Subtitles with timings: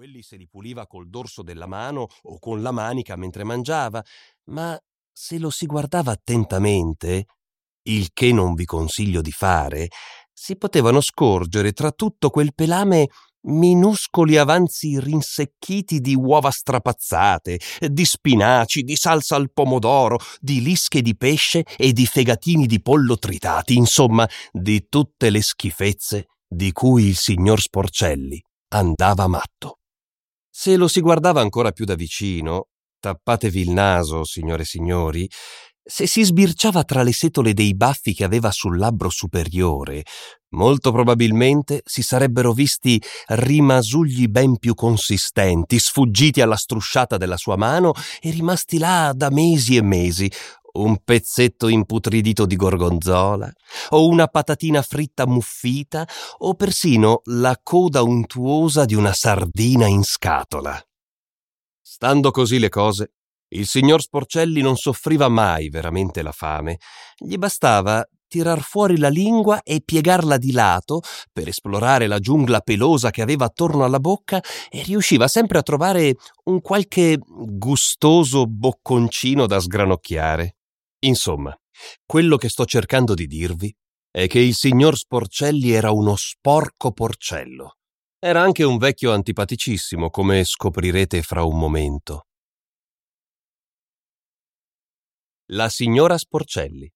[0.00, 4.02] Quelli se li puliva col dorso della mano o con la manica mentre mangiava,
[4.44, 4.74] ma
[5.12, 7.26] se lo si guardava attentamente,
[7.82, 9.88] il che non vi consiglio di fare,
[10.32, 13.08] si potevano scorgere tra tutto quel pelame
[13.42, 21.14] minuscoli avanzi rinsecchiti di uova strapazzate, di spinaci, di salsa al pomodoro, di lische di
[21.14, 27.16] pesce e di fegatini di pollo tritati, insomma, di tutte le schifezze di cui il
[27.16, 29.79] signor Sporcelli andava matto.
[30.62, 32.66] Se lo si guardava ancora più da vicino,
[33.00, 35.26] tappatevi il naso, signore e signori,
[35.82, 40.04] se si sbirciava tra le setole dei baffi che aveva sul labbro superiore,
[40.50, 47.92] molto probabilmente si sarebbero visti rimasugli ben più consistenti, sfuggiti alla strusciata della sua mano
[48.20, 50.30] e rimasti là da mesi e mesi,
[50.72, 53.50] un pezzetto imputridito di gorgonzola,
[53.90, 56.06] o una patatina fritta muffita,
[56.38, 60.80] o persino la coda untuosa di una sardina in scatola.
[61.80, 63.12] Stando così le cose,
[63.52, 66.78] il signor Sporcelli non soffriva mai veramente la fame.
[67.16, 71.00] Gli bastava tirar fuori la lingua e piegarla di lato
[71.32, 76.14] per esplorare la giungla pelosa che aveva attorno alla bocca e riusciva sempre a trovare
[76.44, 80.59] un qualche gustoso bocconcino da sgranocchiare.
[81.00, 81.56] Insomma,
[82.04, 83.74] quello che sto cercando di dirvi
[84.10, 87.76] è che il signor Sporcelli era uno sporco porcello.
[88.18, 92.26] Era anche un vecchio antipaticissimo, come scoprirete fra un momento.
[95.52, 96.88] La signora Sporcelli.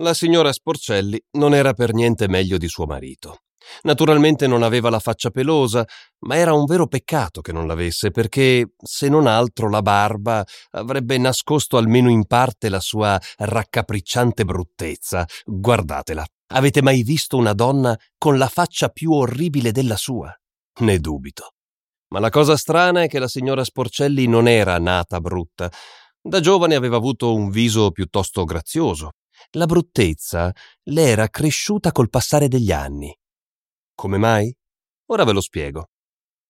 [0.00, 3.42] La signora Sporcelli non era per niente meglio di suo marito.
[3.82, 5.86] Naturalmente non aveva la faccia pelosa,
[6.20, 11.18] ma era un vero peccato che non l'avesse, perché se non altro la barba avrebbe
[11.18, 15.26] nascosto almeno in parte la sua raccapricciante bruttezza.
[15.44, 16.24] Guardatela.
[16.52, 20.34] Avete mai visto una donna con la faccia più orribile della sua?
[20.80, 21.54] Ne dubito.
[22.08, 25.70] Ma la cosa strana è che la signora Sporcelli non era nata brutta,
[26.22, 29.12] da giovane aveva avuto un viso piuttosto grazioso.
[29.52, 30.52] La bruttezza
[30.84, 33.16] le era cresciuta col passare degli anni.
[34.00, 34.50] Come mai?
[35.10, 35.88] Ora ve lo spiego.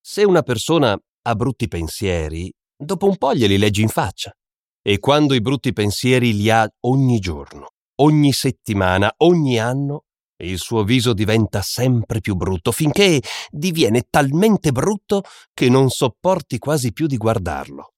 [0.01, 4.33] Se una persona ha brutti pensieri, dopo un po' glieli leggi in faccia.
[4.81, 7.71] E quando i brutti pensieri li ha ogni giorno,
[8.03, 10.05] ogni settimana, ogni anno,
[10.45, 16.93] il suo viso diventa sempre più brutto, finché diviene talmente brutto che non sopporti quasi
[16.93, 17.95] più di guardarlo.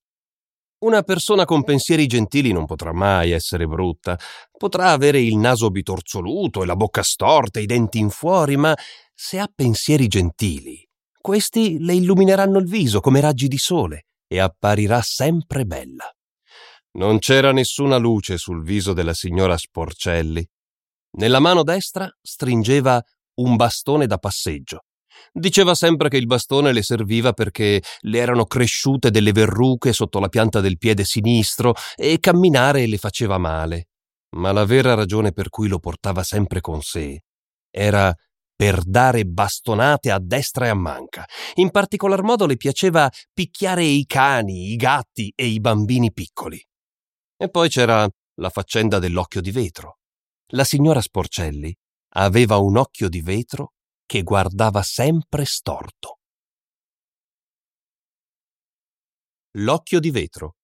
[0.82, 4.18] Una persona con pensieri gentili non potrà mai essere brutta.
[4.50, 8.74] Potrà avere il naso bitorzoluto e la bocca storta, i denti in fuori, ma
[9.14, 10.86] se ha pensieri gentili,
[11.20, 16.10] questi le illumineranno il viso come raggi di sole e apparirà sempre bella.
[16.92, 20.46] Non c'era nessuna luce sul viso della signora Sporcelli.
[21.18, 23.02] Nella mano destra stringeva
[23.34, 24.84] un bastone da passeggio
[25.32, 30.28] Diceva sempre che il bastone le serviva perché le erano cresciute delle verruche sotto la
[30.28, 33.88] pianta del piede sinistro e camminare le faceva male.
[34.36, 37.22] Ma la vera ragione per cui lo portava sempre con sé
[37.70, 38.14] era
[38.62, 41.26] per dare bastonate a destra e a manca.
[41.54, 46.64] In particolar modo le piaceva picchiare i cani, i gatti e i bambini piccoli.
[47.36, 49.98] E poi c'era la faccenda dell'occhio di vetro.
[50.52, 51.74] La signora Sporcelli
[52.10, 53.72] aveva un occhio di vetro
[54.06, 56.18] che guardava sempre storto.
[59.56, 60.54] L'occhio di vetro.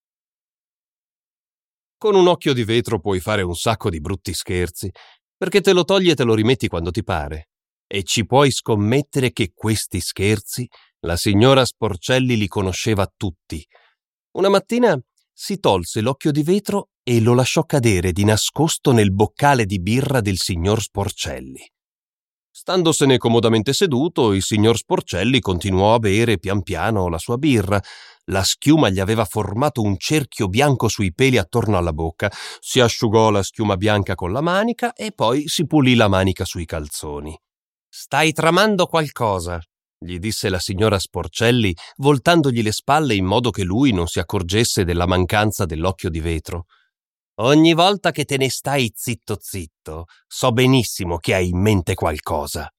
[1.97, 4.89] Con un occhio di vetro puoi fare un sacco di brutti scherzi,
[5.37, 7.49] perché te lo togli e te lo rimetti quando ti pare.
[7.91, 10.69] E ci puoi scommettere che questi scherzi
[11.01, 13.67] la signora Sporcelli li conosceva tutti.
[14.33, 14.97] Una mattina
[15.33, 20.21] si tolse l'occhio di vetro e lo lasciò cadere di nascosto nel boccale di birra
[20.21, 21.67] del signor Sporcelli.
[22.51, 27.81] Standosene comodamente seduto, il signor Sporcelli continuò a bere pian piano la sua birra.
[28.27, 32.31] La schiuma gli aveva formato un cerchio bianco sui peli attorno alla bocca.
[32.59, 36.67] Si asciugò la schiuma bianca con la manica e poi si pulì la manica sui
[36.67, 37.35] calzoni.
[38.01, 39.61] Stai tramando qualcosa,
[39.99, 44.85] gli disse la signora Sporcelli, voltandogli le spalle in modo che lui non si accorgesse
[44.85, 46.67] della mancanza dell'occhio di vetro.
[47.41, 52.73] Ogni volta che te ne stai zitto zitto, so benissimo che hai in mente qualcosa.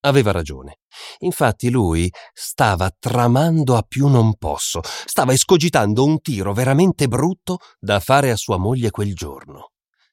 [0.00, 0.80] Aveva ragione.
[1.20, 7.98] Infatti lui stava tramando a più non posso, stava escogitando un tiro veramente brutto da
[7.98, 9.70] fare a sua moglie quel giorno.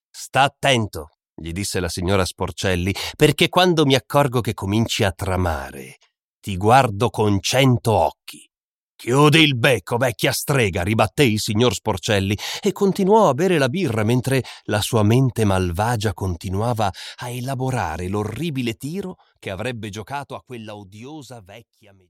[0.10, 5.98] Sta attento, gli disse la signora Sporcelli, perché quando mi accorgo che cominci a tramare,
[6.40, 8.44] ti guardo con cento occhi.
[8.96, 14.04] Chiudi il becco, vecchia strega, ribatté il signor Sporcelli e continuò a bere la birra
[14.04, 20.76] mentre la sua mente malvagia continuava a elaborare l'orribile tiro che avrebbe giocato a quella
[20.76, 22.06] odiosa vecchia medicina.